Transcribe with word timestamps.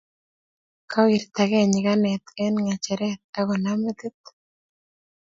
kawirtagei 0.91 1.65
nyikanet 1.71 2.25
eng 2.43 2.57
ngecheret 2.65 3.21
akonam 3.39 3.79
metit 3.83 4.19